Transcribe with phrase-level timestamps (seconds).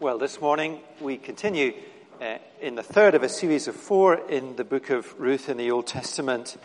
[0.00, 1.72] Well, this morning we continue
[2.20, 5.56] uh, in the third of a series of four in the book of Ruth in
[5.56, 6.56] the Old Testament.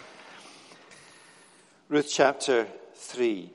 [1.90, 3.52] Ruth chapter 3.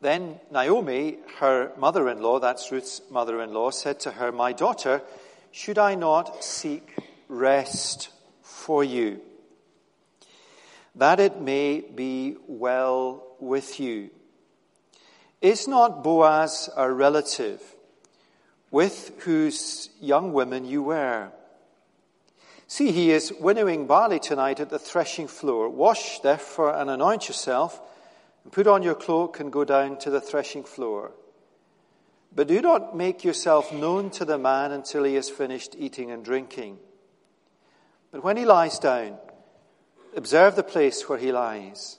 [0.00, 4.52] Then Naomi, her mother in law, that's Ruth's mother in law, said to her, My
[4.52, 5.02] daughter,
[5.50, 6.94] should I not seek
[7.26, 9.20] rest for you,
[10.94, 14.10] that it may be well with you?
[15.40, 17.62] Is not Boaz a relative
[18.70, 21.30] with whose young women you were?
[22.68, 25.68] See, he is winnowing barley tonight at the threshing floor.
[25.68, 27.80] Wash, therefore, and anoint yourself,
[28.42, 31.12] and put on your cloak and go down to the threshing floor.
[32.34, 36.24] But do not make yourself known to the man until he has finished eating and
[36.24, 36.78] drinking.
[38.10, 39.18] But when he lies down,
[40.16, 41.98] observe the place where he lies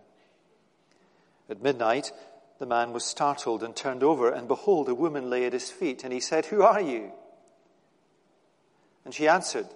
[1.51, 2.13] At midnight,
[2.59, 6.05] the man was startled and turned over, and behold, a woman lay at his feet.
[6.05, 7.11] And he said, Who are you?
[9.03, 9.67] And she answered,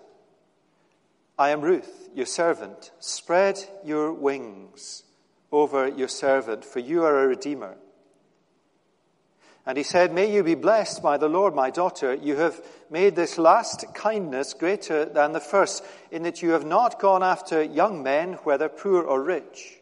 [1.38, 2.92] I am Ruth, your servant.
[3.00, 5.04] Spread your wings
[5.52, 7.76] over your servant, for you are a redeemer.
[9.66, 12.14] And he said, May you be blessed by the Lord, my daughter.
[12.14, 17.02] You have made this last kindness greater than the first, in that you have not
[17.02, 19.82] gone after young men, whether poor or rich.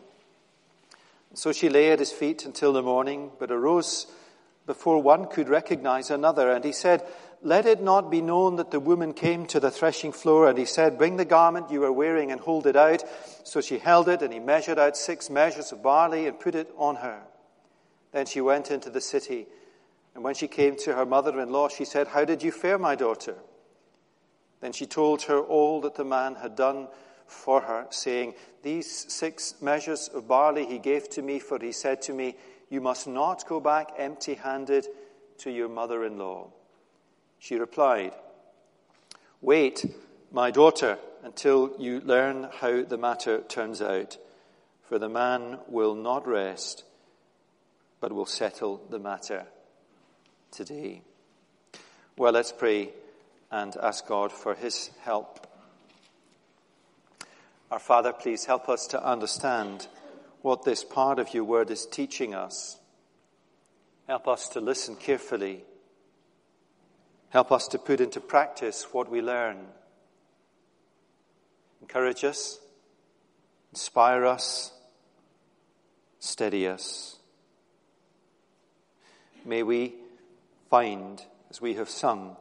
[1.33, 4.07] So she lay at his feet until the morning, but arose
[4.65, 6.51] before one could recognize another.
[6.51, 7.03] And he said,
[7.41, 10.49] Let it not be known that the woman came to the threshing floor.
[10.49, 13.03] And he said, Bring the garment you are wearing and hold it out.
[13.43, 16.69] So she held it, and he measured out six measures of barley and put it
[16.77, 17.21] on her.
[18.11, 19.47] Then she went into the city.
[20.13, 22.77] And when she came to her mother in law, she said, How did you fare,
[22.77, 23.35] my daughter?
[24.59, 26.87] Then she told her all that the man had done
[27.31, 32.01] for her, saying, These six measures of barley he gave to me, for he said
[32.03, 32.35] to me,
[32.69, 34.87] You must not go back empty handed
[35.39, 36.49] to your mother in law.
[37.39, 38.13] She replied,
[39.41, 39.85] Wait,
[40.31, 44.17] my daughter, until you learn how the matter turns out,
[44.83, 46.83] for the man will not rest,
[47.99, 49.45] but will settle the matter
[50.51, 51.01] today.
[52.17, 52.89] Well, let's pray
[53.51, 55.40] and ask God for his help
[57.71, 59.87] our Father, please help us to understand
[60.41, 62.77] what this part of your word is teaching us.
[64.07, 65.63] Help us to listen carefully.
[67.29, 69.57] Help us to put into practice what we learn.
[71.81, 72.59] Encourage us,
[73.71, 74.73] inspire us,
[76.19, 77.15] steady us.
[79.45, 79.93] May we
[80.69, 82.35] find, as we have sung,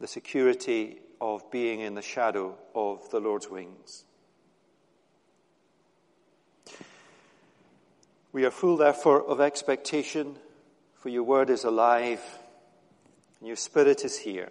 [0.00, 4.04] the security of being in the shadow of the Lord's wings.
[8.32, 10.36] We are full, therefore, of expectation,
[10.96, 12.20] for your word is alive,
[13.38, 14.50] and your spirit is here.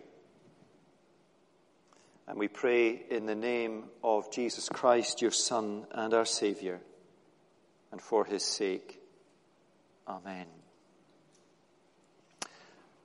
[2.27, 6.81] And we pray in the name of Jesus Christ, your Son and our Savior,
[7.91, 8.99] and for his sake.
[10.07, 10.47] Amen.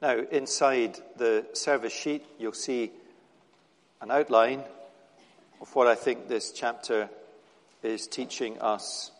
[0.00, 2.92] Now, inside the service sheet, you'll see
[4.00, 4.64] an outline
[5.60, 7.10] of what I think this chapter
[7.82, 9.10] is teaching us.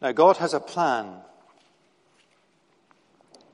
[0.00, 1.16] Now, God has a plan.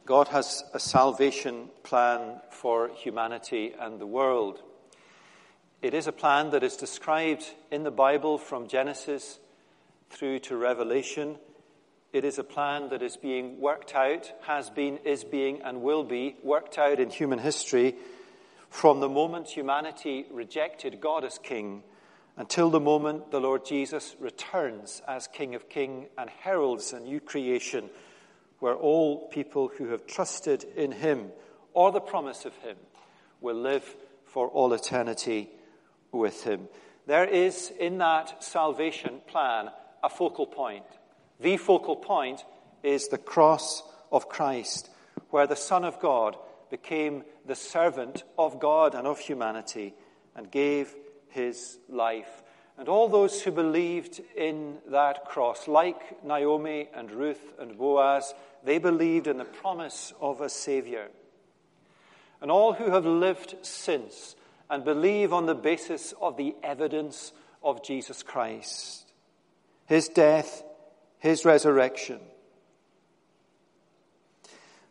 [0.05, 4.61] God has a salvation plan for humanity and the world.
[5.81, 9.39] It is a plan that is described in the Bible from Genesis
[10.11, 11.37] through to Revelation.
[12.12, 16.05] It is a plan that is being worked out, has been, is being, and will
[16.05, 17.97] be worked out in human history
[18.69, 21.82] from the moment humanity rejected God as king
[22.37, 27.20] until the moment the Lord Jesus returns as King of Kings and heralds a new
[27.20, 27.91] creation
[28.59, 31.29] where all people who have trusted in him
[31.75, 32.76] or the promise of him
[33.41, 35.50] will live for all eternity
[36.11, 36.69] with him.
[37.06, 39.69] There is in that salvation plan
[40.03, 40.85] a focal point.
[41.40, 42.44] The focal point
[42.82, 44.90] is the cross of Christ,
[45.31, 46.37] where the Son of God
[46.70, 49.94] became the servant of God and of humanity
[50.34, 50.94] and gave
[51.29, 52.43] his life.
[52.79, 58.78] And all those who believed in that cross, like Naomi and Ruth and Boaz, they
[58.78, 61.08] believed in the promise of a Savior.
[62.40, 64.35] And all who have lived since
[64.70, 67.32] and believe on the basis of the evidence
[67.62, 69.06] of Jesus Christ,
[69.87, 70.64] his death,
[71.23, 72.19] his resurrection.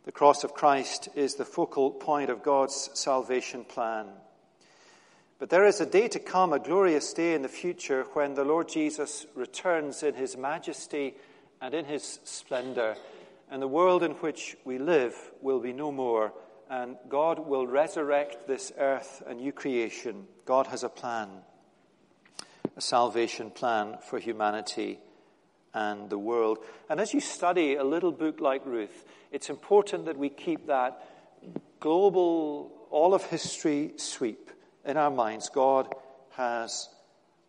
[0.06, 4.08] The cross of Christ is the focal point of God's salvation plan.
[5.40, 8.46] But there is a day to come, a glorious day in the future, when the
[8.46, 11.16] Lord Jesus returns in his majesty
[11.62, 12.96] and in his splendor,
[13.50, 16.32] and the world in which we live will be no more,
[16.70, 20.28] and God will resurrect this earth, a new creation.
[20.46, 21.28] God has a plan,
[22.78, 25.02] a salvation plan for humanity
[25.74, 26.60] and the world.
[26.90, 31.08] And as you study a little book like Ruth, it's important that we keep that
[31.80, 34.52] global, all of history sweep
[34.86, 35.94] in our minds, God
[36.32, 36.90] has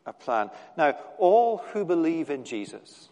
[0.06, 0.50] a plan.
[0.76, 3.08] Now, all who believe in Jesus,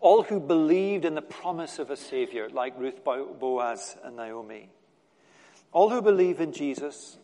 [0.00, 4.68] all who believed in the promise of a Savior, like Ruth, Boaz, and Naomi,
[5.72, 7.18] all who believe in Jesus,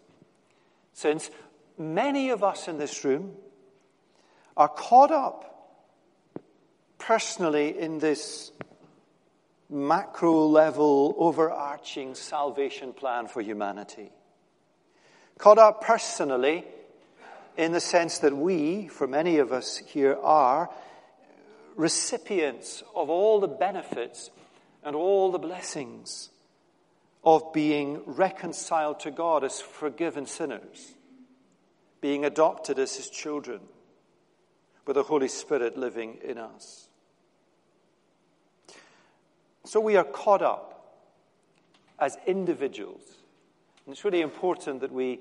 [0.93, 1.31] since
[1.79, 3.33] many of us in this room
[4.57, 5.52] are caught up
[7.07, 8.53] personally in this
[9.69, 14.11] macro level, overarching salvation plan for humanity
[15.43, 16.65] caught up personally
[17.57, 20.71] in the sense that we, for many of us here, are
[21.75, 24.31] recipients of all the benefits
[24.85, 26.31] and all the blessings
[27.25, 30.95] of being reconciled to God as forgiven sinners,
[32.01, 33.61] being adopted as His children,
[34.87, 36.89] with the Holy Spirit living in us.
[39.65, 40.73] So we are caught up
[41.99, 43.03] as individuals.
[43.87, 45.21] And it's really important that we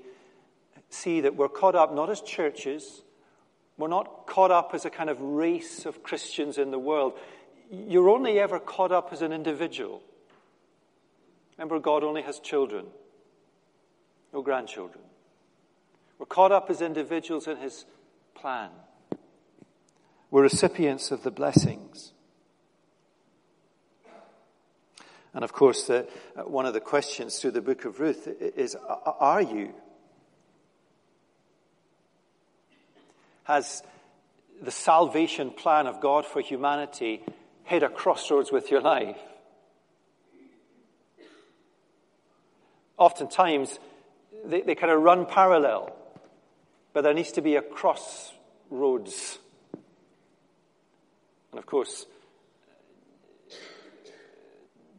[0.90, 3.02] see that we're caught up not as churches,
[3.78, 7.14] we're not caught up as a kind of race of Christians in the world.
[7.70, 10.02] You're only ever caught up as an individual.
[11.56, 12.86] Remember, God only has children,
[14.32, 15.04] no grandchildren.
[16.18, 17.84] We're caught up as individuals in His
[18.34, 18.70] plan.
[20.30, 22.12] We're recipients of the blessings.
[25.34, 26.06] And of course, the,
[26.36, 29.72] uh, one of the questions through the book of Ruth is Are you?
[33.44, 33.82] Has
[34.60, 37.24] the salvation plan of God for humanity
[37.64, 39.18] hit a crossroads with your life?
[42.98, 43.78] Oftentimes,
[44.44, 45.96] they, they kind of run parallel,
[46.92, 49.38] but there needs to be a crossroads.
[51.50, 52.06] And of course,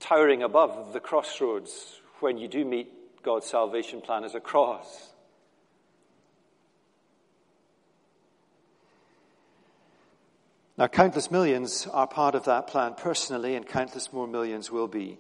[0.03, 2.91] towering above the crossroads when you do meet
[3.23, 5.13] God's salvation plan is a cross.
[10.77, 15.19] Now, countless millions are part of that plan personally, and countless more millions will be.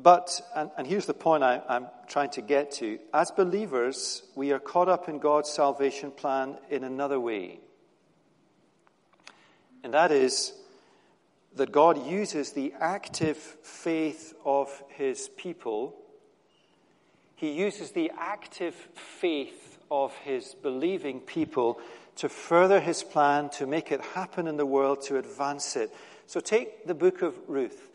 [0.00, 4.52] But, and, and here's the point I, I'm trying to get to as believers, we
[4.52, 7.60] are caught up in God's salvation plan in another way.
[9.82, 10.54] And that is
[11.56, 15.96] that God uses the active faith of his people.
[17.34, 21.80] He uses the active faith of his believing people
[22.16, 25.90] to further his plan, to make it happen in the world, to advance it.
[26.26, 27.89] So take the book of Ruth,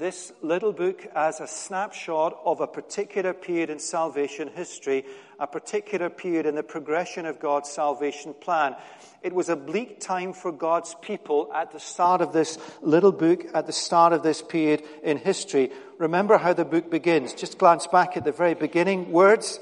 [0.00, 5.04] this little book as a snapshot of a particular period in salvation history,
[5.38, 8.74] a particular period in the progression of God's salvation plan.
[9.22, 13.44] It was a bleak time for God's people at the start of this little book,
[13.52, 15.70] at the start of this period in history.
[15.98, 17.34] Remember how the book begins.
[17.34, 19.60] Just glance back at the very beginning words.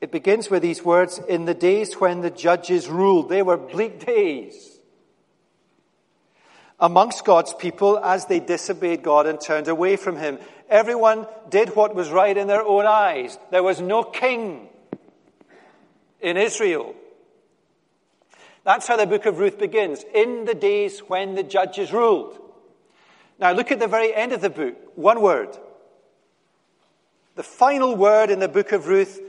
[0.00, 4.06] It begins with these words In the days when the judges ruled, they were bleak
[4.06, 4.77] days.
[6.80, 11.94] Amongst God's people, as they disobeyed God and turned away from Him, everyone did what
[11.94, 13.36] was right in their own eyes.
[13.50, 14.68] There was no king
[16.20, 16.94] in Israel.
[18.64, 20.04] That's how the book of Ruth begins.
[20.14, 22.38] In the days when the judges ruled.
[23.40, 24.76] Now look at the very end of the book.
[24.94, 25.56] One word.
[27.34, 29.20] The final word in the book of Ruth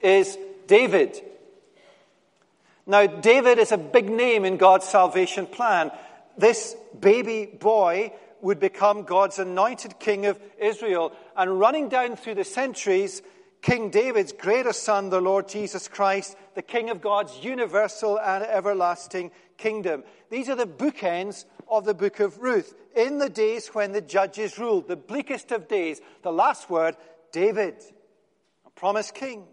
[0.00, 1.20] is David.
[2.86, 5.90] Now, David is a big name in God's salvation plan.
[6.36, 11.12] This baby boy would become God's anointed king of Israel.
[11.36, 13.22] And running down through the centuries,
[13.62, 19.30] King David's greater son, the Lord Jesus Christ, the King of God's universal and everlasting
[19.56, 20.04] kingdom.
[20.28, 22.74] These are the bookends of the book of Ruth.
[22.94, 26.96] In the days when the judges ruled, the bleakest of days, the last word,
[27.32, 27.76] David,
[28.66, 29.46] a promised king.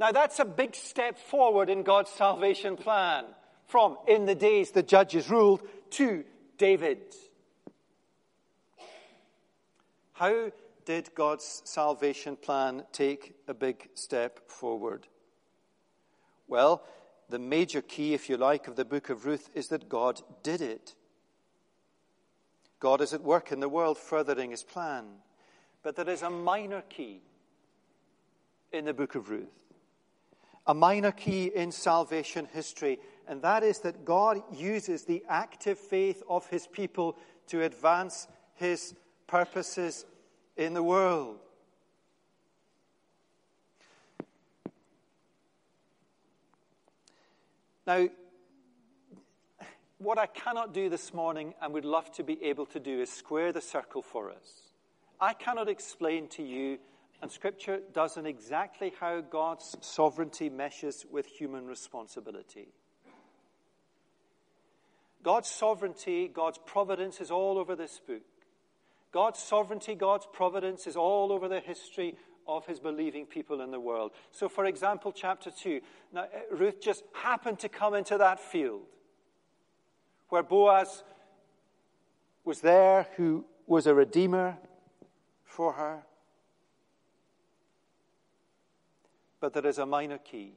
[0.00, 3.26] Now, that's a big step forward in God's salvation plan
[3.66, 6.24] from in the days the judges ruled to
[6.56, 7.00] David.
[10.14, 10.52] How
[10.86, 15.06] did God's salvation plan take a big step forward?
[16.48, 16.82] Well,
[17.28, 20.62] the major key, if you like, of the book of Ruth is that God did
[20.62, 20.94] it.
[22.80, 25.04] God is at work in the world furthering his plan.
[25.82, 27.20] But there is a minor key
[28.72, 29.60] in the book of Ruth
[30.66, 36.22] a minor key in salvation history, and that is that God uses the active faith
[36.28, 37.16] of his people
[37.48, 38.94] to advance his
[39.26, 40.04] purposes
[40.56, 41.38] in the world.
[47.86, 48.08] Now,
[49.98, 53.10] what I cannot do this morning and would love to be able to do is
[53.10, 54.70] square the circle for us.
[55.20, 56.78] I cannot explain to you
[57.22, 62.68] and Scripture doesn't exactly how God's sovereignty meshes with human responsibility.
[65.22, 68.22] God's sovereignty, God's providence is all over this book.
[69.12, 73.80] God's sovereignty, God's providence is all over the history of his believing people in the
[73.80, 74.12] world.
[74.30, 75.80] So, for example, chapter 2.
[76.12, 78.82] Now, eh, Ruth just happened to come into that field
[80.30, 81.02] where Boaz
[82.44, 84.56] was there, who was a redeemer
[85.44, 86.02] for her.
[89.40, 90.52] But there is a minor key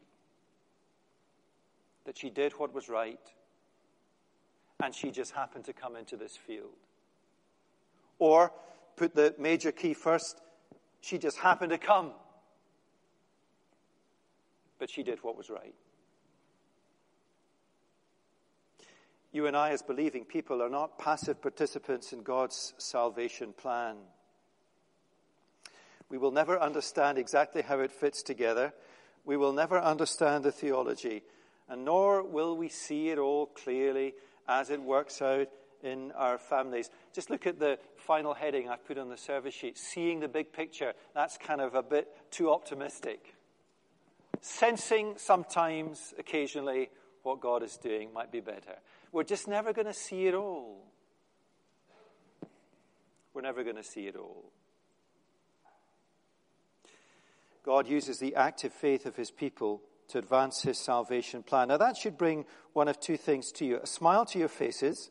[2.06, 3.20] that she did what was right,
[4.82, 6.76] and she just happened to come into this field.
[8.20, 8.52] Or,
[8.98, 10.42] put the major key first,
[11.00, 12.12] she just happened to come,
[14.80, 15.76] but she did what was right.
[19.32, 23.96] You and I, as believing people, are not passive participants in God's salvation plan.
[26.10, 28.74] We will never understand exactly how it fits together.
[29.26, 31.24] We will never understand the theology,
[31.70, 34.14] and nor will we see it all clearly
[34.48, 35.48] as it works out
[35.82, 36.90] in our families.
[37.14, 40.54] Just look at the final heading I've put on the service sheet seeing the big
[40.54, 40.94] picture.
[41.14, 43.36] That's kind of a bit too optimistic.
[44.42, 46.90] Sensing sometimes, occasionally,
[47.24, 48.76] what God is doing might be better.
[49.12, 50.84] We're just never going to see it all.
[53.34, 54.52] We're never going to see it all.
[57.64, 61.70] God uses the active faith of his people to advance his salvation plan.
[61.70, 65.10] Now, that should bring one of two things to you a smile to your faces,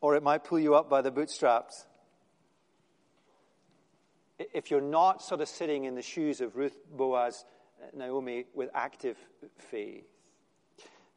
[0.00, 1.86] or it might pull you up by the bootstraps.
[4.38, 7.44] If you're not sort of sitting in the shoes of Ruth, Boaz,
[7.94, 9.16] Naomi with active
[9.70, 10.04] faith.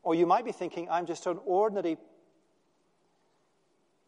[0.04, 1.98] Or you might be thinking, I'm just an ordinary.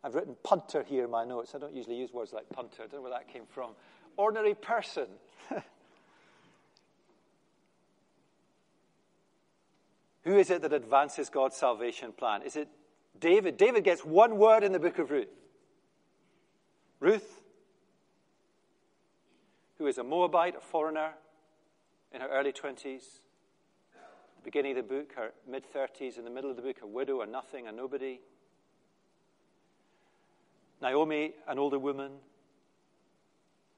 [0.04, 1.56] I've written punter here in my notes.
[1.56, 2.84] I don't usually use words like punter.
[2.84, 3.72] I don't know where that came from.
[4.16, 5.08] Ordinary person.
[10.30, 12.44] Who is it that advances God's salvation plan?
[12.44, 12.68] Is it
[13.20, 13.58] David?
[13.58, 15.34] David gets one word in the book of Ruth.
[17.00, 17.42] Ruth,
[19.80, 21.14] who is a Moabite, a foreigner,
[22.14, 23.22] in her early 20s,
[24.44, 27.22] beginning of the book, her mid 30s, in the middle of the book, a widow,
[27.22, 28.20] a nothing, a nobody.
[30.80, 32.12] Naomi, an older woman,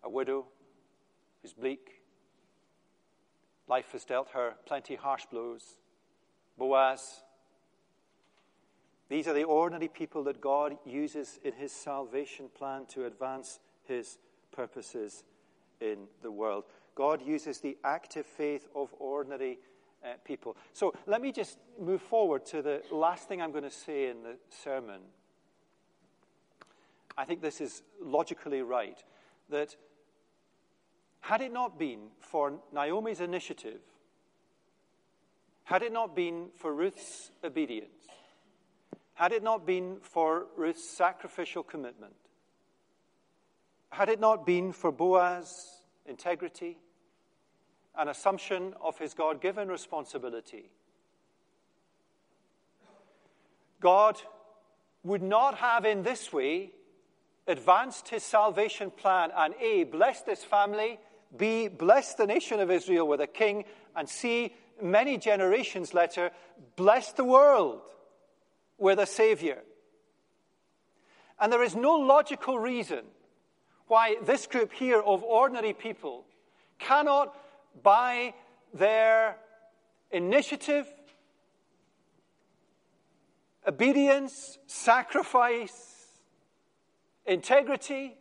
[0.03, 0.47] a widow,
[1.41, 2.01] who's bleak.
[3.69, 5.77] Life has dealt her plenty harsh blows.
[6.57, 7.23] Boaz.
[9.09, 14.17] These are the ordinary people that God uses in his salvation plan to advance his
[14.51, 15.23] purposes
[15.81, 16.63] in the world.
[16.95, 19.59] God uses the active faith of ordinary
[20.03, 20.55] uh, people.
[20.73, 24.23] So let me just move forward to the last thing I'm going to say in
[24.23, 25.01] the sermon.
[27.17, 29.03] I think this is logically right
[29.49, 29.75] that
[31.21, 33.81] had it not been for Naomi's initiative
[35.71, 38.05] had it not been for Ruth's obedience,
[39.13, 42.13] had it not been for Ruth's sacrificial commitment,
[43.89, 46.77] had it not been for Boaz's integrity,
[47.95, 50.71] an assumption of his God given responsibility,
[53.79, 54.21] God
[55.05, 56.71] would not have in this way
[57.47, 60.99] advanced his salvation plan and A, blessed his family,
[61.37, 63.63] B, blessed the nation of Israel with a king,
[63.95, 66.31] and C, many generations later,
[66.75, 67.81] bless the world
[68.77, 69.59] with a savior.
[71.39, 73.05] And there is no logical reason
[73.87, 76.25] why this group here of ordinary people
[76.79, 77.35] cannot,
[77.83, 78.33] by
[78.73, 79.37] their
[80.11, 80.87] initiative,
[83.67, 86.07] obedience, sacrifice,
[87.25, 88.17] integrity,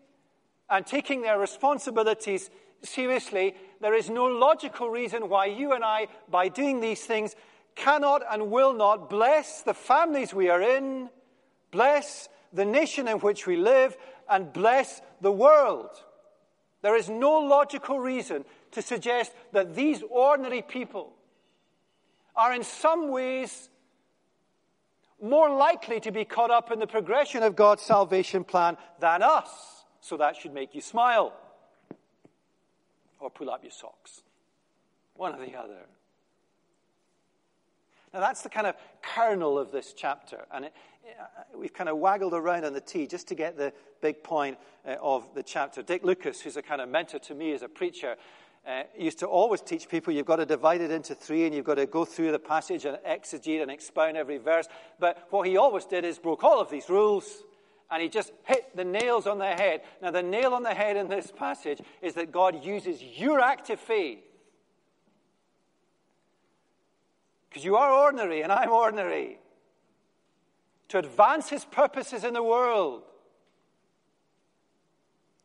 [0.69, 2.51] and taking their responsibilities
[2.83, 7.35] seriously, there is no logical reason why you and I, by doing these things,
[7.75, 11.09] cannot and will not bless the families we are in,
[11.71, 13.97] bless the nation in which we live,
[14.29, 15.91] and bless the world.
[16.83, 21.13] There is no logical reason to suggest that these ordinary people
[22.37, 23.69] are in some ways
[25.23, 29.85] more likely to be caught up in the progression of God's salvation plan than us.
[30.01, 31.35] So that should make you smile
[33.21, 34.23] or pull up your socks.
[35.15, 35.87] One or the other.
[38.13, 40.47] Now, that's the kind of kernel of this chapter.
[40.53, 40.75] And it,
[41.55, 44.97] we've kind of waggled around on the T just to get the big point uh,
[45.01, 45.83] of the chapter.
[45.83, 48.17] Dick Lucas, who's a kind of mentor to me as a preacher,
[48.67, 51.65] uh, used to always teach people you've got to divide it into three and you've
[51.65, 54.67] got to go through the passage and exegete and expound every verse.
[54.99, 57.45] But what he always did is broke all of these rules
[57.91, 59.83] and he just hit the nails on the head.
[60.01, 63.81] Now, the nail on the head in this passage is that God uses your active
[63.81, 64.21] faith.
[67.49, 69.39] Because you are ordinary and I'm ordinary.
[70.89, 73.03] To advance his purposes in the world.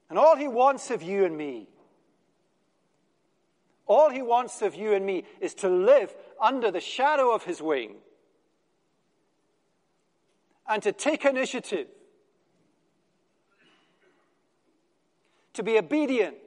[0.09, 1.67] And all he wants of you and me
[3.87, 7.61] all he wants of you and me is to live under the shadow of his
[7.61, 7.95] wing
[10.67, 11.87] and to take initiative,
[15.55, 16.37] to be obedient,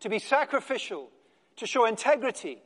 [0.00, 1.10] to be sacrificial,
[1.56, 2.62] to show integrity,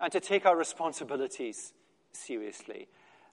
[0.00, 1.72] and to take our responsibilities
[2.12, 2.88] seriously.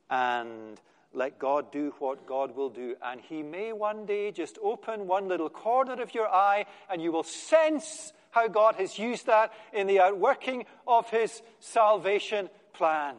[0.10, 0.80] And
[1.14, 2.96] let God do what God will do.
[3.02, 7.12] And He may one day just open one little corner of your eye, and you
[7.12, 13.16] will sense how God has used that in the outworking of his salvation plan.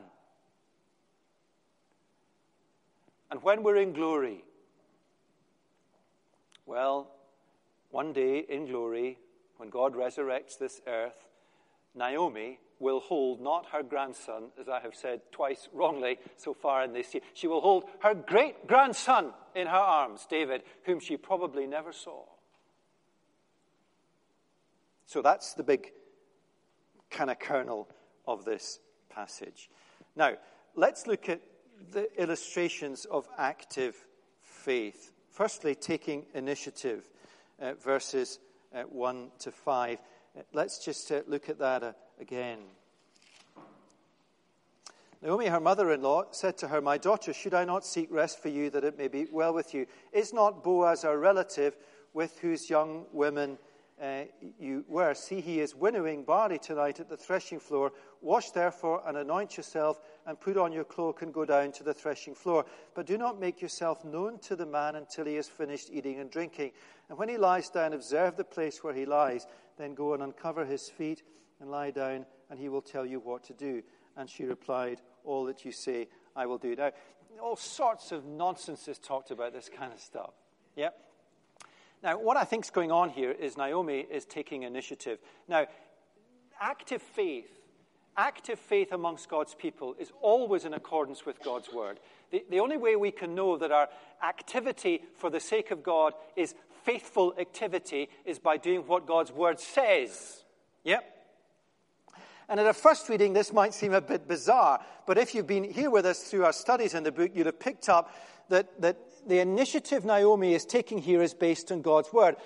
[3.31, 4.45] And when we're in glory,
[6.67, 7.16] well,
[7.97, 9.17] one day in glory,
[9.57, 11.17] when God resurrects this earth,
[11.95, 16.93] Naomi will hold not her grandson, as I have said twice wrongly so far in
[16.93, 17.23] this year.
[17.33, 22.25] She will hold her great grandson in her arms, David, whom she probably never saw.
[25.07, 25.91] So that's the big
[27.11, 27.89] kind of kernel
[28.27, 28.79] of this
[29.09, 29.71] passage.
[30.15, 30.35] Now,
[30.75, 31.41] let's look at
[31.93, 33.97] the illustrations of active
[34.43, 35.13] faith.
[35.31, 37.09] Firstly, taking initiative,
[37.61, 38.39] uh, verses
[38.75, 39.99] uh, 1 to 5.
[40.37, 42.59] Uh, let's just uh, look at that uh, again.
[45.23, 48.43] Naomi, her mother in law, said to her, My daughter, should I not seek rest
[48.43, 49.87] for you that it may be well with you?
[50.13, 51.77] Is not Boaz our relative
[52.13, 53.59] with whose young women
[54.01, 54.25] uh,
[54.59, 55.15] you were.
[55.15, 57.93] See, he is winnowing barley tonight at the threshing floor.
[58.21, 61.95] Wash therefore and anoint yourself and put on your cloak and go down to the
[61.95, 62.67] threshing floor.
[62.95, 66.31] But do not make yourself known to the man until he has finished eating and
[66.31, 66.73] drinking.
[67.09, 69.47] And when he lies down, observe the place where he lies.
[69.79, 71.23] Then go and uncover his feet
[71.61, 73.83] and lie down, and he will tell you what to do.
[74.17, 76.77] And she replied, All that you say, I will do.
[76.77, 76.93] Now,
[77.41, 80.33] all sorts of nonsense is talked about this kind of stuff.
[80.75, 80.91] Yeah?
[82.03, 85.19] Now, what I think is going on here is Naomi is taking initiative.
[85.49, 85.67] Now,
[86.61, 87.51] active faith,
[88.17, 91.99] active faith amongst God's people is always in accordance with God's word.
[92.31, 93.89] The, the only way we can know that our
[94.23, 96.55] activity for the sake of God is
[96.85, 100.45] faithful activity is by doing what God's word says.
[100.85, 101.13] Yep.
[102.49, 105.65] And at a first reading, this might seem a bit bizarre, but if you've been
[105.65, 108.15] here with us through our studies in the book, you'd have picked up
[108.49, 112.37] that, that the initiative Naomi is taking here is based on God's word.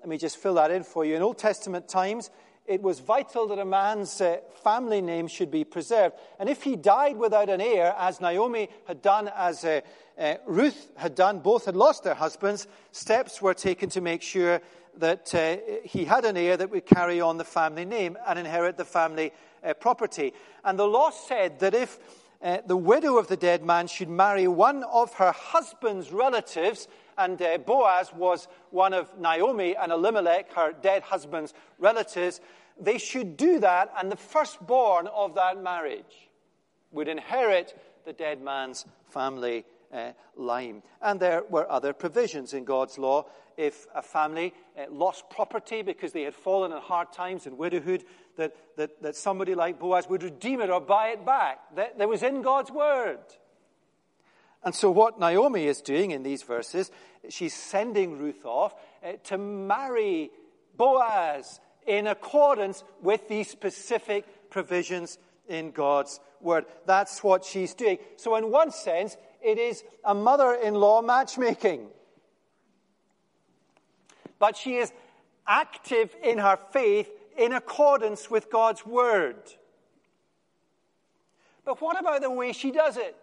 [0.00, 1.14] Let me just fill that in for you.
[1.14, 2.30] In Old Testament times,
[2.66, 6.14] it was vital that a man's uh, family name should be preserved.
[6.38, 9.80] And if he died without an heir, as Naomi had done, as uh,
[10.18, 14.60] uh, Ruth had done, both had lost their husbands, steps were taken to make sure
[14.98, 18.76] that uh, he had an heir that would carry on the family name and inherit
[18.76, 19.32] the family
[19.64, 20.32] uh, property.
[20.64, 21.98] And the law said that if
[22.42, 27.40] uh, the widow of the dead man should marry one of her husband's relatives, and
[27.42, 32.40] uh, Boaz was one of Naomi and Elimelech, her dead husband's relatives.
[32.80, 36.30] They should do that, and the firstborn of that marriage
[36.92, 40.82] would inherit the dead man's family uh, line.
[41.02, 43.26] And there were other provisions in God's law
[43.56, 48.04] if a family uh, lost property because they had fallen in hard times and widowhood,
[48.40, 51.58] that, that, that somebody like Boaz would redeem it or buy it back.
[51.76, 53.20] That, that was in God's word.
[54.62, 56.90] And so, what Naomi is doing in these verses,
[57.28, 58.74] she's sending Ruth off
[59.04, 60.30] uh, to marry
[60.76, 66.66] Boaz in accordance with these specific provisions in God's word.
[66.84, 67.98] That's what she's doing.
[68.16, 71.86] So, in one sense, it is a mother in law matchmaking.
[74.38, 74.92] But she is
[75.46, 79.40] active in her faith in accordance with God's word.
[81.64, 83.16] But what about the way she does it?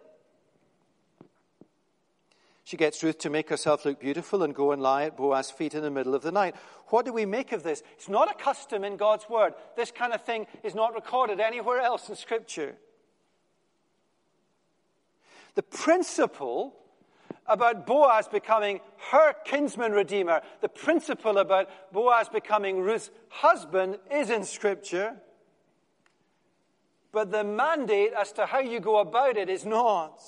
[2.64, 5.72] She gets Ruth to make herself look beautiful and go and lie at Boaz's feet
[5.72, 6.56] in the middle of the night.
[6.88, 7.82] What do we make of this?
[7.94, 9.54] It's not a custom in God's word.
[9.76, 12.74] This kind of thing is not recorded anywhere else in Scripture.
[15.54, 16.74] The principle
[17.48, 18.80] about Boaz becoming
[19.10, 25.16] her kinsman redeemer, the principle about Boaz becoming Ruth's husband is in Scripture.
[27.12, 30.20] But the mandate as to how you go about it is not.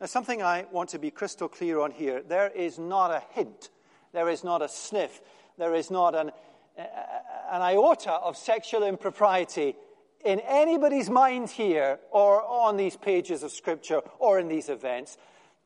[0.00, 3.70] Now, something I want to be crystal clear on here there is not a hint,
[4.12, 5.20] there is not a sniff,
[5.58, 6.32] there is not an,
[6.76, 9.76] an iota of sexual impropriety
[10.24, 15.16] in anybody's mind here or on these pages of Scripture or in these events.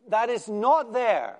[0.08, 1.36] That is not there.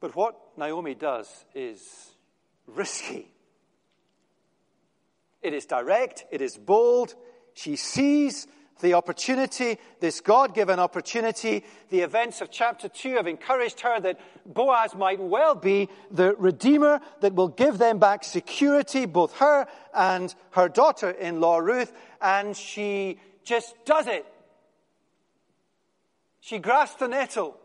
[0.00, 2.14] But what Naomi does is
[2.66, 3.32] risky.
[5.42, 7.14] It is direct, it is bold.
[7.54, 8.46] She sees
[8.80, 14.20] the opportunity, this God given opportunity, the events of chapter 2 have encouraged her that
[14.44, 20.34] Boaz might well be the Redeemer that will give them back security, both her and
[20.50, 24.26] her daughter in law Ruth, and she just does it.
[26.40, 27.56] She grasps the nettle.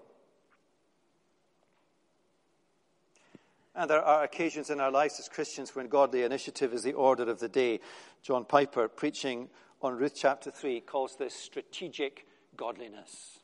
[3.75, 7.29] And there are occasions in our lives as Christians when godly initiative is the order
[7.29, 7.79] of the day.
[8.21, 9.49] John Piper, preaching
[9.81, 13.39] on Ruth chapter 3 calls this strategic godliness.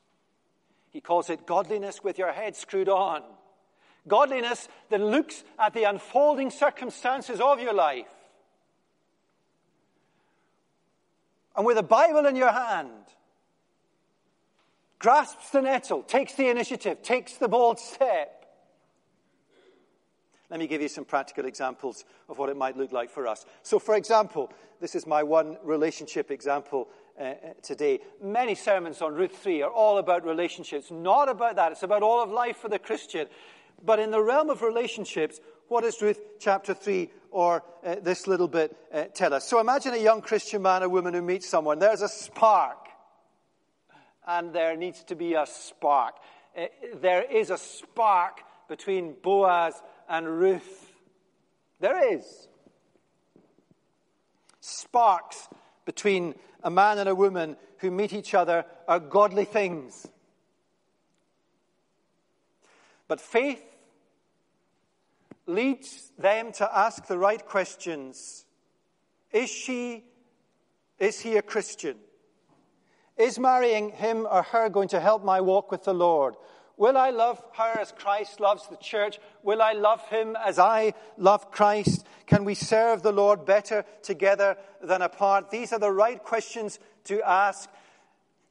[0.92, 3.24] He calls it godliness with your head screwed on.
[4.08, 8.08] Godliness that looks at the unfolding circumstances of your life.
[11.56, 12.92] And with a Bible in your hand,
[15.00, 18.37] grasps the nettle, takes the initiative, takes the bold step.
[20.50, 23.46] Let me give you some practical examples of what it might look like for us.
[23.64, 26.88] So, for example, this is my one relationship example
[27.20, 28.00] uh, uh, today.
[28.22, 31.74] Many sermons on Ruth 3 are all about relationships, not about that.
[31.74, 33.28] It's about all of life for the Christian.
[33.84, 38.48] But in the realm of relationships, what does Ruth chapter 3 or uh, this little
[38.48, 39.46] bit uh, tell us?
[39.46, 41.80] So imagine a young Christian man or woman who meets someone.
[41.80, 42.78] There's a spark.
[44.26, 46.16] And there needs to be a spark.
[46.58, 46.66] Uh,
[47.02, 50.92] there is a spark between Boaz and Ruth.
[51.80, 52.48] There is.
[54.60, 55.48] Sparks
[55.86, 60.08] between a man and a woman who meet each other are godly things.
[63.08, 63.64] But faith
[65.46, 68.46] leads them to ask the right questions.
[69.32, 70.04] Is she,
[71.00, 71.98] is he a Christian?
[73.16, 76.36] Is marrying him or her going to help my walk with the Lord?
[76.78, 79.20] Will I love her as Christ loves the church?
[79.42, 82.06] Will I love him as I love Christ?
[82.28, 85.50] Can we serve the Lord better together than apart?
[85.50, 87.68] These are the right questions to ask.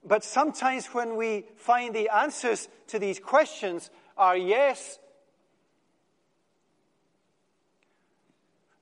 [0.05, 4.99] But sometimes when we find the answers to these questions are yes,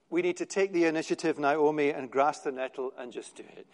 [0.09, 3.67] we need to take the initiative, Naomi, and grasp the nettle and just do it.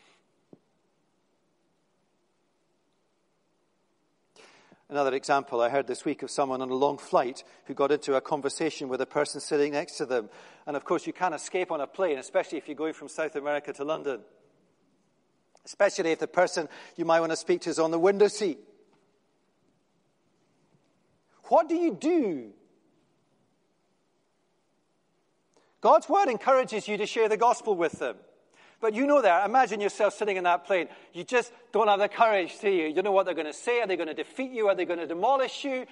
[4.90, 8.16] Another example I heard this week of someone on a long flight who got into
[8.16, 10.28] a conversation with a person sitting next to them.
[10.66, 13.36] And of course, you can't escape on a plane, especially if you're going from South
[13.36, 14.22] America to London.
[15.64, 18.58] Especially if the person you might want to speak to is on the window seat.
[21.44, 22.50] What do you do?
[25.80, 28.16] God's word encourages you to share the gospel with them.
[28.80, 29.46] But you know that.
[29.46, 30.88] Imagine yourself sitting in that plane.
[31.12, 32.88] You just don't have the courage, do you?
[32.88, 33.80] You don't know what they're going to say.
[33.80, 34.68] Are they going to defeat you?
[34.68, 35.86] Are they going to demolish you?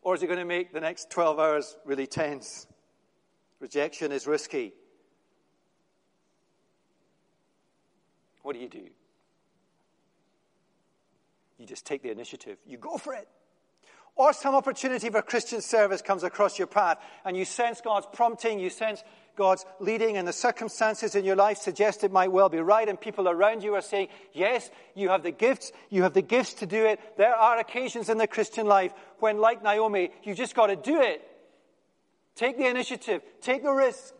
[0.00, 2.66] Or is it going to make the next 12 hours really tense?
[3.60, 4.72] Rejection is risky.
[8.42, 8.88] What do you do?
[11.58, 12.58] You just take the initiative.
[12.66, 13.28] You go for it.
[14.16, 18.58] Or some opportunity for Christian service comes across your path and you sense God's prompting,
[18.58, 19.02] you sense
[19.36, 23.00] God's leading and the circumstances in your life suggest it might well be right, and
[23.00, 26.66] people around you are saying, Yes, you have the gifts, you have the gifts to
[26.66, 27.00] do it.
[27.16, 31.00] There are occasions in the Christian life when, like Naomi, you just got to do
[31.00, 31.26] it.
[32.34, 34.14] Take the initiative, take the risk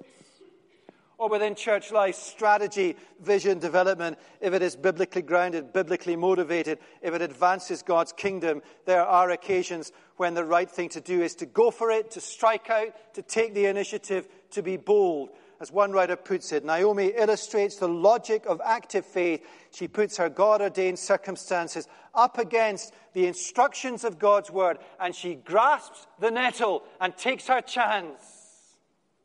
[1.23, 7.15] or within church life, strategy, vision, development, if it is biblically grounded, biblically motivated, if
[7.15, 11.47] it advances God's kingdom, there are occasions when the right thing to do is to
[11.47, 15.31] go for it, to strike out, to take the initiative, to be bold.
[15.61, 19.47] As one writer puts it, Naomi illustrates the logic of active faith.
[19.71, 25.37] She puts her God ordained circumstances up against the instructions of God's word, and she
[25.37, 28.75] grasps the nettle and takes her chance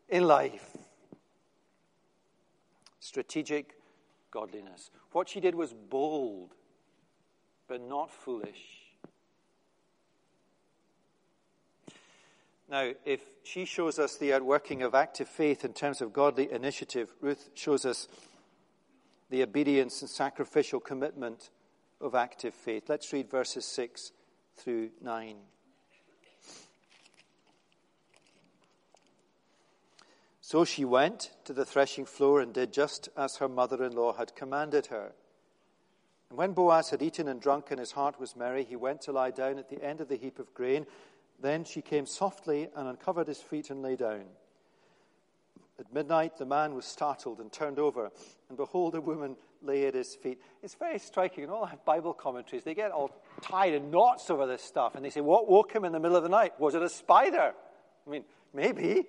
[0.09, 0.77] in life
[3.07, 3.75] strategic
[4.31, 4.91] godliness.
[5.11, 6.53] What she did was bold,
[7.67, 8.87] but not foolish.
[12.69, 17.13] Now, if she shows us the outworking of active faith in terms of godly initiative,
[17.21, 18.09] Ruth shows us
[19.29, 21.49] the obedience and sacrificial commitment
[22.01, 22.89] of active faith.
[22.89, 24.11] Let's read verses 6
[24.57, 25.37] through 9.
[30.47, 34.13] So she went to the threshing floor and did just as her mother in law
[34.13, 35.11] had commanded her.
[36.29, 39.11] And when Boaz had eaten and drunk and his heart was merry, he went to
[39.11, 40.85] lie down at the end of the heap of grain.
[41.41, 44.23] Then she came softly and uncovered his feet and lay down.
[45.77, 48.09] At midnight, the man was startled and turned over,
[48.47, 50.39] and behold, a woman lay at his feet.
[50.63, 51.43] It's very striking.
[51.43, 55.03] In all the Bible commentaries, they get all tied in knots over this stuff, and
[55.03, 56.57] they say, What woke him in the middle of the night?
[56.57, 57.53] Was it a spider?
[58.07, 59.07] I mean, maybe.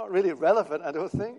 [0.00, 1.36] Not really relevant, I don't think.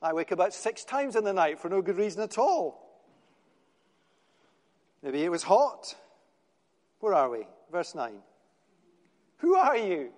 [0.00, 2.80] I wake about six times in the night for no good reason at all.
[5.02, 5.94] Maybe it was hot.
[7.00, 7.46] Where are we?
[7.70, 8.14] Verse 9.
[9.40, 10.12] Who are you?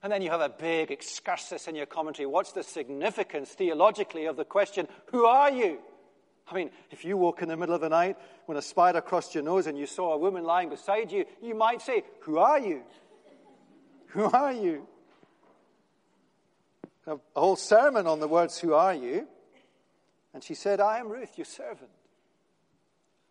[0.00, 2.26] And then you have a big excursus in your commentary.
[2.26, 5.80] What's the significance theologically of the question, Who are you?
[6.46, 8.16] I mean, if you woke in the middle of the night
[8.46, 11.56] when a spider crossed your nose and you saw a woman lying beside you, you
[11.56, 12.84] might say, Who are you?
[14.10, 14.86] Who are you?
[17.08, 19.26] A whole sermon on the words, Who are you?
[20.34, 21.90] And she said, I am Ruth, your servant.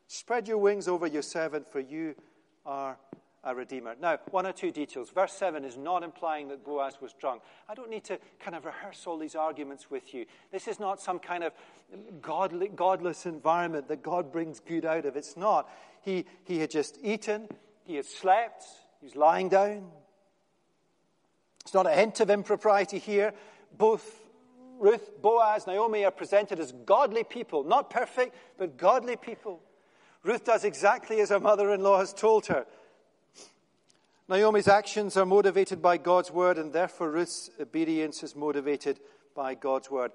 [0.08, 2.16] Spread your wings over your servant, for you
[2.66, 2.98] are
[3.44, 3.96] a redeemer.
[4.02, 5.10] Now, one or two details.
[5.10, 7.44] Verse 7 is not implying that Boaz was drunk.
[7.70, 10.26] I don't need to kind of rehearse all these arguments with you.
[10.52, 11.54] This is not some kind of
[12.22, 15.16] godly, godless environment that God brings good out of.
[15.16, 15.70] It's not.
[16.02, 17.48] He, he had just eaten,
[17.86, 18.66] he had slept,
[19.00, 19.86] he was lying down.
[21.62, 23.34] It's not a hint of impropriety here
[23.78, 24.28] both
[24.80, 29.62] Ruth, Boaz, Naomi are presented as godly people, not perfect, but godly people.
[30.24, 32.66] Ruth does exactly as her mother in law has told her.
[34.30, 39.00] Naomi's actions are motivated by God's word, and therefore Ruth's obedience is motivated
[39.36, 40.12] by God's word.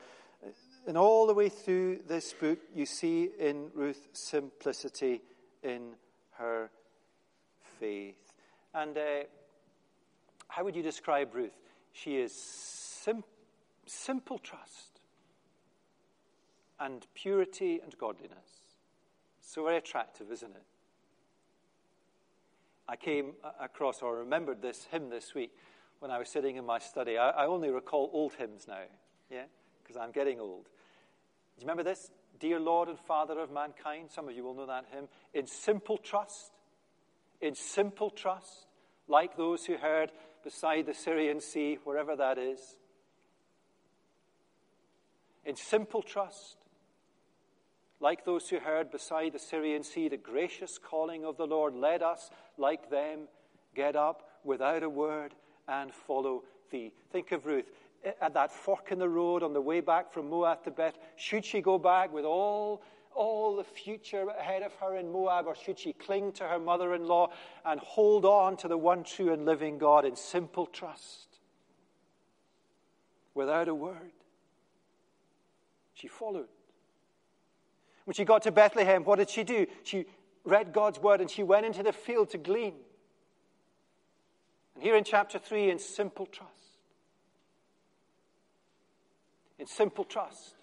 [0.86, 5.22] And all the way through this book, you see in Ruth simplicity
[5.62, 5.94] in
[6.32, 6.70] her
[7.80, 8.34] faith.
[8.74, 9.24] And uh,
[10.48, 11.56] how would you describe Ruth?
[11.92, 13.31] She is simple
[13.92, 15.00] simple trust
[16.80, 18.62] and purity and godliness.
[19.40, 20.64] So very attractive, isn't it?
[22.88, 25.52] I came across or remembered this hymn this week
[26.00, 27.16] when I was sitting in my study.
[27.16, 28.82] I, I only recall old hymns now,
[29.30, 29.44] yeah,
[29.82, 30.64] because I'm getting old.
[30.64, 32.10] Do you remember this?
[32.40, 34.10] Dear Lord and Father of mankind.
[34.10, 35.06] Some of you will know that hymn.
[35.32, 36.50] In simple trust,
[37.40, 38.66] in simple trust,
[39.06, 40.10] like those who heard
[40.42, 42.76] beside the Syrian sea, wherever that is
[45.44, 46.56] in simple trust,
[48.00, 52.02] like those who heard beside the Syrian sea the gracious calling of the Lord, let
[52.02, 53.28] us, like them,
[53.74, 55.34] get up without a word
[55.68, 56.92] and follow thee.
[57.10, 57.70] Think of Ruth
[58.04, 60.98] eh, at that fork in the road on the way back from Moab to Beth.
[61.16, 62.82] Should she go back with all,
[63.14, 66.94] all the future ahead of her in Moab, or should she cling to her mother
[66.94, 67.30] in law
[67.64, 71.38] and hold on to the one true and living God in simple trust
[73.34, 74.12] without a word?
[76.02, 76.48] She followed.
[78.06, 79.68] When she got to Bethlehem, what did she do?
[79.84, 80.06] She
[80.42, 82.74] read God's word and she went into the field to glean.
[84.74, 86.80] And here in chapter 3, in simple trust,
[89.60, 90.56] in simple trust,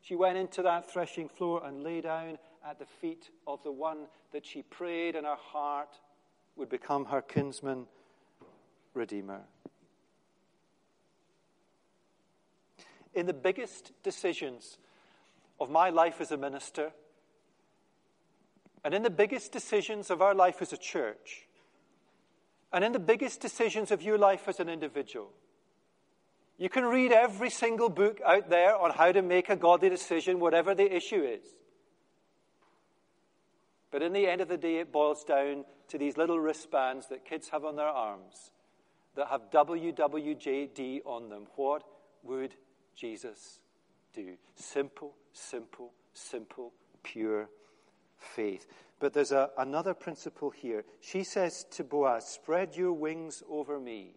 [0.00, 2.38] she went into that threshing floor and lay down
[2.68, 6.00] at the feet of the one that she prayed in her heart
[6.56, 7.86] would become her kinsman
[8.94, 9.42] redeemer.
[13.14, 14.78] In the biggest decisions
[15.60, 16.92] of my life as a minister
[18.84, 21.46] and in the biggest decisions of our life as a church
[22.72, 25.30] and in the biggest decisions of your life as an individual,
[26.58, 30.38] You can read every single book out there on how to make a godly decision,
[30.38, 31.44] whatever the issue is.
[33.90, 37.24] But in the end of the day, it boils down to these little wristbands that
[37.24, 38.52] kids have on their arms
[39.16, 41.48] that have WWJD on them.
[41.56, 41.82] What
[42.22, 42.54] would
[42.94, 43.60] Jesus
[44.14, 44.34] do?
[44.54, 47.48] Simple, simple, simple, pure
[48.18, 48.66] faith.
[49.00, 50.84] But there's a, another principle here.
[51.00, 54.14] She says to Boaz, Spread your wings over me.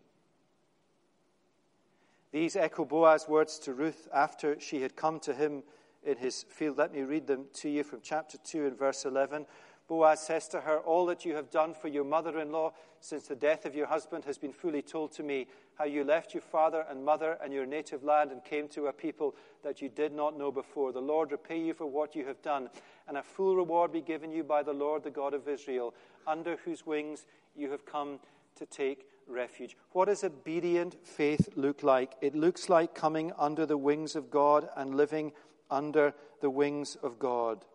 [2.31, 5.63] These echo Boaz's words to Ruth after she had come to him
[6.03, 6.77] in his field.
[6.77, 9.45] Let me read them to you from chapter 2 and verse 11.
[9.87, 13.27] Boaz says to her, All that you have done for your mother in law since
[13.27, 15.47] the death of your husband has been fully told to me.
[15.77, 18.93] How you left your father and mother and your native land and came to a
[18.93, 20.91] people that you did not know before.
[20.91, 22.69] The Lord repay you for what you have done,
[23.07, 25.93] and a full reward be given you by the Lord, the God of Israel,
[26.25, 28.19] under whose wings you have come
[28.55, 29.75] to take refuge.
[29.91, 32.13] What does obedient faith look like?
[32.21, 35.33] It looks like coming under the wings of God and living
[35.69, 37.65] under the wings of God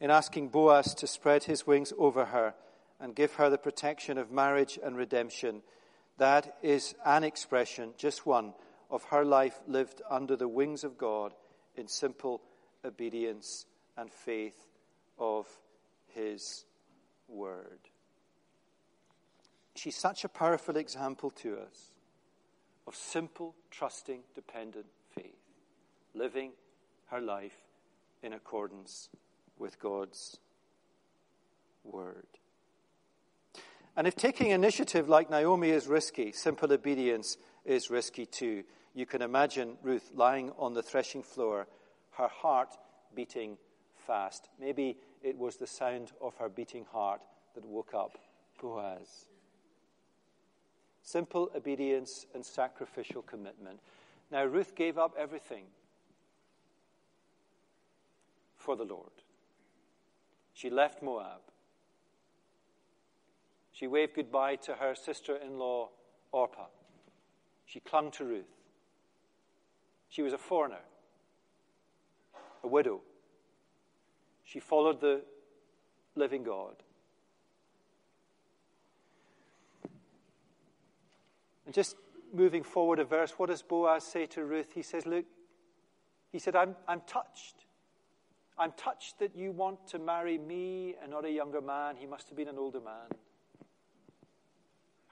[0.00, 2.54] in asking Boaz to spread his wings over her
[2.98, 5.62] and give her the protection of marriage and redemption.
[6.20, 8.52] That is an expression, just one,
[8.90, 11.32] of her life lived under the wings of God
[11.76, 12.42] in simple
[12.84, 13.64] obedience
[13.96, 14.66] and faith
[15.18, 15.46] of
[16.08, 16.66] his
[17.26, 17.78] word.
[19.74, 21.92] She's such a powerful example to us
[22.86, 25.40] of simple, trusting, dependent faith,
[26.12, 26.50] living
[27.06, 27.56] her life
[28.22, 29.08] in accordance
[29.58, 30.36] with God's
[31.82, 32.26] word.
[33.96, 38.64] And if taking initiative like Naomi is risky, simple obedience is risky too.
[38.94, 41.66] You can imagine Ruth lying on the threshing floor,
[42.12, 42.76] her heart
[43.14, 43.58] beating
[44.06, 44.48] fast.
[44.58, 47.22] Maybe it was the sound of her beating heart
[47.54, 48.18] that woke up
[48.60, 49.26] Boaz.
[51.02, 53.80] Simple obedience and sacrificial commitment.
[54.30, 55.64] Now, Ruth gave up everything
[58.56, 59.10] for the Lord.
[60.52, 61.40] She left Moab.
[63.80, 65.88] She waved goodbye to her sister in law,
[66.32, 66.66] Orpah.
[67.64, 68.44] She clung to Ruth.
[70.10, 70.82] She was a foreigner,
[72.62, 73.00] a widow.
[74.44, 75.22] She followed the
[76.14, 76.74] living God.
[81.64, 81.96] And just
[82.34, 84.72] moving forward a verse, what does Boaz say to Ruth?
[84.74, 85.24] He says, Look,
[86.30, 87.64] he said, I'm, I'm touched.
[88.58, 91.96] I'm touched that you want to marry me and not a younger man.
[91.96, 93.08] He must have been an older man.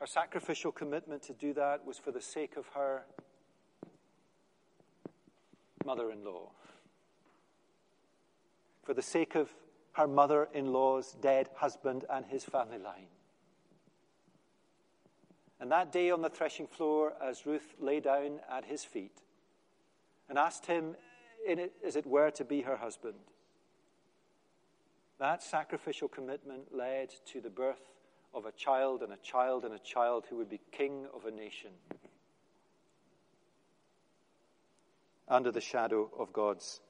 [0.00, 3.02] Her sacrificial commitment to do that was for the sake of her
[5.84, 6.50] mother in law,
[8.84, 9.50] for the sake of
[9.92, 13.08] her mother in law's dead husband and his family line.
[15.61, 19.22] And that day on the threshing floor, as Ruth lay down at his feet
[20.28, 20.94] and asked him,
[21.44, 23.18] it, as it were, to be her husband,
[25.18, 27.97] that sacrificial commitment led to the birth
[28.35, 31.31] of a child and a child and a child who would be king of a
[31.31, 31.71] nation
[35.29, 36.81] under the shadow of God's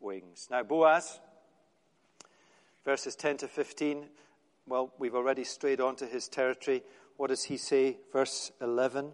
[0.00, 0.48] wings.
[0.50, 1.20] Now, Boaz,
[2.84, 4.06] verses 10 to 15,
[4.66, 6.82] well, we've already strayed onto his territory.
[7.16, 7.98] What does he say?
[8.12, 9.12] Verse 11.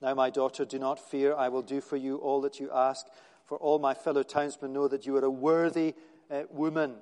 [0.00, 1.34] Now, my daughter, do not fear.
[1.34, 3.06] I will do for you all that you ask,
[3.44, 5.94] for all my fellow townsmen know that you are a worthy
[6.30, 6.96] uh, woman.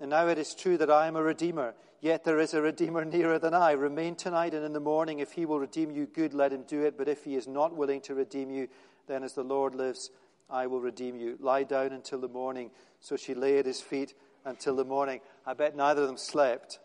[0.00, 3.04] And now it is true that I am a redeemer, yet there is a redeemer
[3.04, 3.72] nearer than I.
[3.72, 6.82] Remain tonight, and in the morning, if he will redeem you, good, let him do
[6.84, 6.98] it.
[6.98, 8.68] But if he is not willing to redeem you,
[9.06, 10.10] then as the Lord lives,
[10.50, 11.36] I will redeem you.
[11.40, 12.70] Lie down until the morning.
[13.00, 15.20] So she lay at his feet until the morning.
[15.46, 16.78] I bet neither of them slept.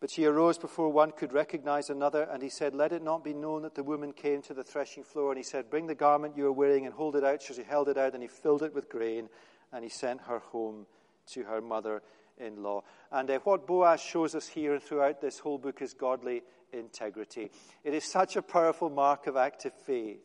[0.00, 3.32] But she arose before one could recognize another, and he said, Let it not be
[3.32, 5.30] known that the woman came to the threshing floor.
[5.30, 7.40] And he said, Bring the garment you are wearing and hold it out.
[7.40, 9.28] So she held it out, and he filled it with grain,
[9.72, 10.86] and he sent her home
[11.32, 12.02] to her mother
[12.38, 12.82] in law.
[13.10, 17.50] And uh, what Boaz shows us here and throughout this whole book is godly integrity.
[17.84, 20.20] It is such a powerful mark of active faith.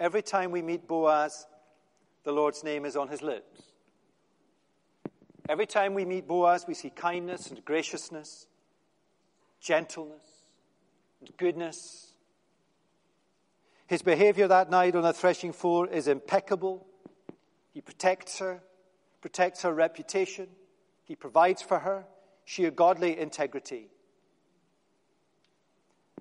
[0.00, 1.46] Every time we meet Boaz,
[2.24, 3.62] the Lord's name is on his lips.
[5.48, 8.46] Every time we meet Boaz, we see kindness and graciousness,
[9.60, 10.44] gentleness
[11.20, 12.07] and goodness.
[13.88, 16.86] His behavior that night on the threshing floor is impeccable.
[17.72, 18.60] He protects her,
[19.20, 20.46] protects her reputation,
[21.04, 22.04] he provides for her,
[22.44, 23.88] sheer godly integrity.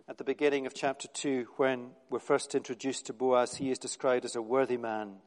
[0.10, 4.26] At the beginning of chapter 2, when we're first introduced to Boaz, he is described
[4.26, 5.18] as a worthy man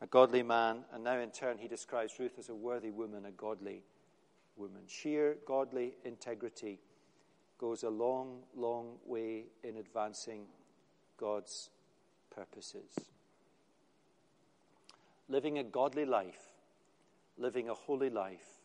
[0.00, 3.32] a godly man, and now in turn he describes Ruth as a worthy woman, a
[3.32, 3.82] godly
[4.56, 4.82] woman.
[4.86, 6.80] Sheer godly integrity
[7.58, 10.46] goes a long, long way in advancing
[11.18, 11.70] God's
[12.34, 12.90] purposes.
[15.28, 16.40] Living a godly life,
[17.36, 18.58] living a holy life.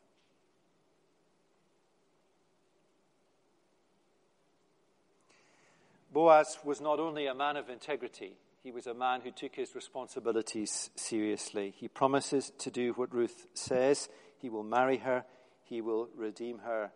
[6.13, 8.33] Boaz was not only a man of integrity,
[8.63, 11.73] he was a man who took his responsibilities seriously.
[11.75, 14.07] He promises to do what Ruth says.
[14.37, 15.25] He will marry her,
[15.63, 16.91] he will redeem her.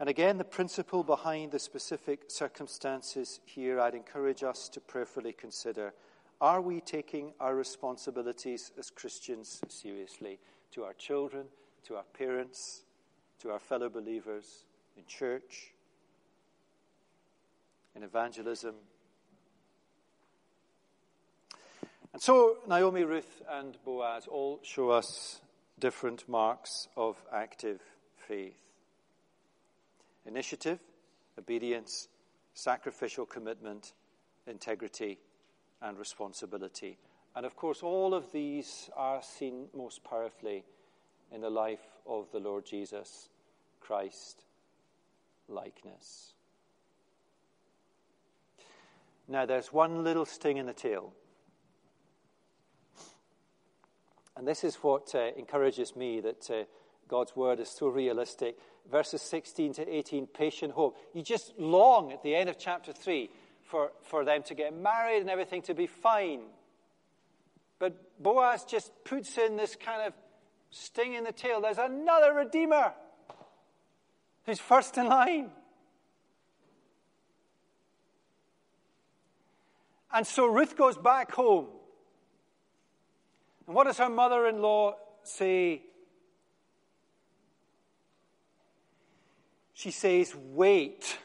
[0.00, 5.92] And again, the principle behind the specific circumstances here, I'd encourage us to prayerfully consider.
[6.40, 10.38] Are we taking our responsibilities as Christians seriously?
[10.72, 11.48] To our children,
[11.84, 12.84] to our parents,
[13.40, 14.64] to our fellow believers,
[14.96, 15.74] in church,
[17.94, 18.76] in evangelism.
[22.14, 25.42] And so, Naomi, Ruth, and Boaz all show us
[25.78, 27.82] different marks of active
[28.16, 28.69] faith
[30.30, 30.78] initiative,
[31.38, 32.08] obedience,
[32.54, 33.94] sacrificial commitment,
[34.46, 35.18] integrity,
[35.82, 36.98] and responsibility.
[37.34, 40.64] And of course, all of these are seen most powerfully
[41.32, 43.28] in the life of the Lord Jesus
[43.80, 44.44] Christ
[45.48, 46.34] likeness.
[49.28, 51.12] Now, there's one little sting in the tail.
[54.36, 56.64] And this is what uh, encourages me that uh,
[57.06, 58.58] God's word is so realistic.
[58.90, 60.96] Verses 16 to 18, patient hope.
[61.14, 63.30] You just long at the end of chapter 3
[63.62, 66.40] for, for them to get married and everything to be fine.
[67.78, 70.12] But Boaz just puts in this kind of
[70.70, 71.60] sting in the tail.
[71.60, 72.92] There's another Redeemer
[74.44, 75.50] who's first in line.
[80.12, 81.66] And so Ruth goes back home.
[83.66, 85.82] And what does her mother in law say?
[89.80, 91.16] She says, Wait.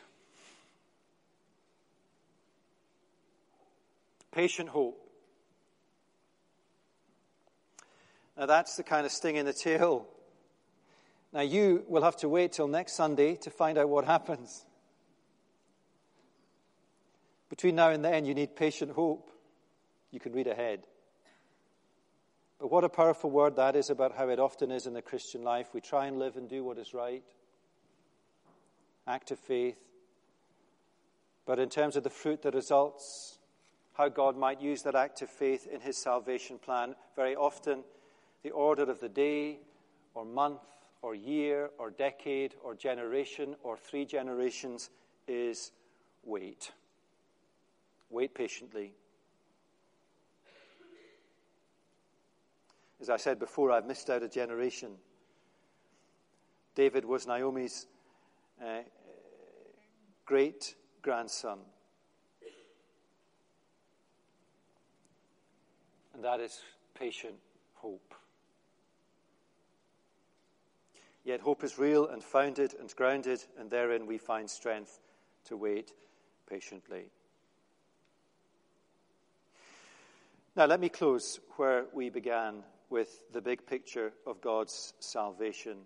[4.32, 4.98] Patient hope.
[8.38, 10.08] Now, that's the kind of sting in the tail.
[11.34, 14.64] Now, you will have to wait till next Sunday to find out what happens.
[17.50, 19.32] Between now and then, you need patient hope.
[20.12, 20.88] You can read ahead.
[22.62, 25.44] But what a powerful word that is about how it often is in the Christian
[25.44, 25.74] life.
[25.74, 27.24] We try and live and do what is right,
[29.08, 29.78] act of faith.
[31.46, 33.38] But in terms of the fruit that results,
[33.94, 37.84] how God might use that act of faith in his salvation plan, very often
[38.44, 39.60] the order of the day
[40.14, 40.62] or month
[41.02, 44.90] or year or decade or generation or three generations
[45.28, 45.72] is
[46.24, 46.72] wait.
[48.10, 48.94] Wait patiently.
[53.02, 54.92] As I said before, I've missed out a generation.
[56.76, 57.88] David was Naomi's
[58.62, 58.82] uh,
[60.26, 61.60] great grandson.
[66.14, 66.62] And that is
[66.94, 67.36] patient
[67.76, 68.14] hope.
[71.24, 75.00] Yet hope is real and founded and grounded, and therein we find strength
[75.46, 75.92] to wait
[76.48, 77.06] patiently.
[80.56, 85.80] Now, let me close where we began with the big picture of God's salvation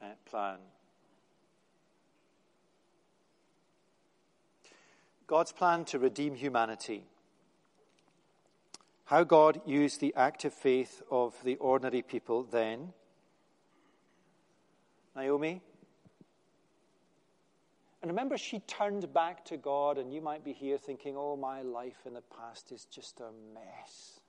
[0.00, 0.58] uh, plan.
[5.26, 7.04] God's plan to redeem humanity.
[9.06, 12.92] How God used the active faith of the ordinary people then.
[15.14, 15.60] Naomi.
[18.02, 21.62] And remember, she turned back to God, and you might be here thinking, oh, my
[21.62, 24.20] life in the past is just a mess.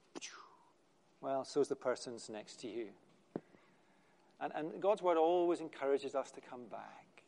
[1.19, 2.87] Well, so is the person's next to you.
[4.39, 7.23] And, and God's word always encourages us to come back.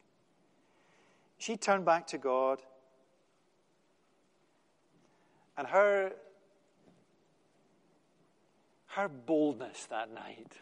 [1.38, 2.59] She turned back to God,
[5.57, 6.11] and her,
[8.87, 10.53] her boldness that night,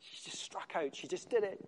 [0.00, 0.94] she just struck out.
[0.94, 1.64] She just did it.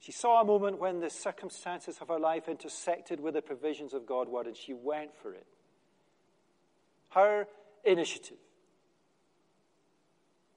[0.00, 4.06] She saw a moment when the circumstances of her life intersected with the provisions of
[4.06, 5.46] God's word, and she went for it.
[7.10, 7.48] Her
[7.84, 8.36] initiative.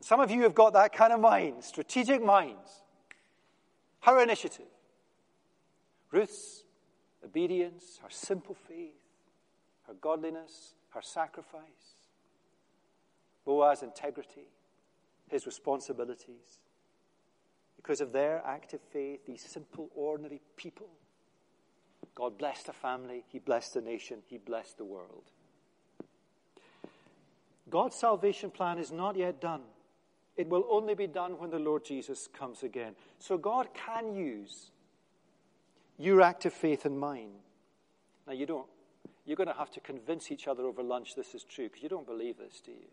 [0.02, 2.84] Some of you have got that kind of mind, strategic minds.
[4.02, 4.68] Her initiative.
[6.12, 6.64] Ruth's
[7.24, 9.09] obedience, her simple faith,
[9.90, 11.98] her godliness, her sacrifice.
[13.44, 14.48] Boaz's integrity,
[15.30, 16.60] his responsibilities.
[17.76, 20.90] Because of their active faith, these simple, ordinary people,
[22.14, 25.24] God blessed a family, He blessed a nation, He blessed the world.
[27.70, 29.62] God's salvation plan is not yet done.
[30.36, 32.94] It will only be done when the Lord Jesus comes again.
[33.20, 34.72] So God can use
[35.98, 37.32] your active faith and mine.
[38.28, 38.68] Now, you don't,
[39.30, 41.88] you're going to have to convince each other over lunch this is true because you
[41.90, 42.88] don't believe this, do you?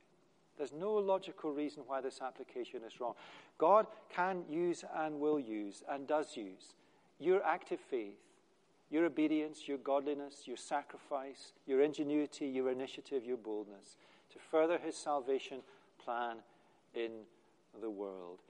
[0.58, 3.14] There's no logical reason why this application is wrong.
[3.56, 6.74] God can use and will use and does use
[7.18, 8.18] your active faith,
[8.90, 13.96] your obedience, your godliness, your sacrifice, your ingenuity, your initiative, your boldness
[14.30, 15.60] to further his salvation
[16.04, 16.36] plan
[16.94, 17.12] in
[17.80, 18.40] the world.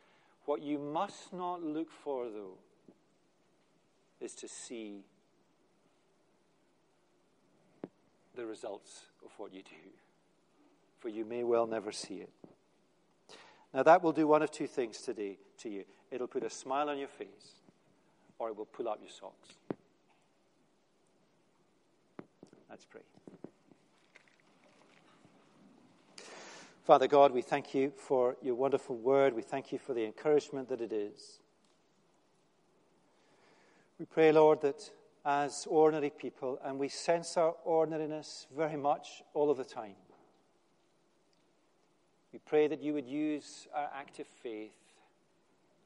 [0.45, 2.59] What you must not look for, though,
[4.21, 5.05] is to see
[8.37, 9.91] the results of what you do,
[11.01, 12.31] for you may well never see it.
[13.75, 16.89] Now, that will do one of two things today to you it'll put a smile
[16.89, 17.61] on your face,
[18.39, 19.55] or it will pull up your socks.
[22.71, 23.01] Let's pray.
[26.85, 29.35] Father God, we thank you for your wonderful word.
[29.35, 31.41] We thank you for the encouragement that it is.
[33.99, 34.89] We pray, Lord, that
[35.27, 39.97] as ordinary people, and we sense our ordinariness very much all of the time,
[42.33, 44.71] we pray that you would use our active faith,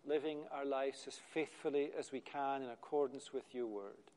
[0.07, 4.11] living our lives as faithfully as we can in accordance with your word,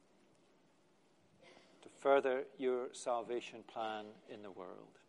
[1.81, 4.99] to further your salvation plan in the world.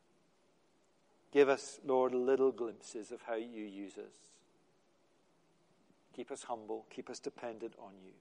[1.32, 4.14] Give us, Lord, little glimpses of how you use us.
[6.14, 8.12] Keep us humble, keep us dependent on you.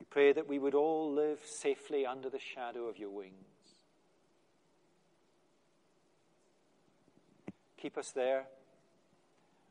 [0.00, 3.34] We pray that we would all live safely under the shadow of your wings.
[7.76, 8.46] Keep us there.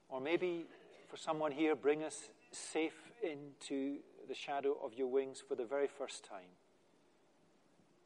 [0.07, 0.65] Or maybe
[1.09, 5.87] for someone here, bring us safe into the shadow of your wings for the very
[5.87, 6.53] first time.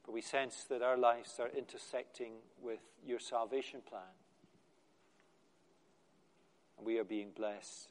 [0.06, 4.02] But we sense that our lives are intersecting with your salvation plan.
[6.78, 7.90] And we are being blessed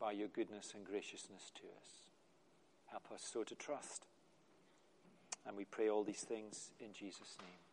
[0.00, 2.03] by your goodness and graciousness to us.
[2.94, 4.06] Help us so to trust.
[5.44, 7.63] And we pray all these things in Jesus' name.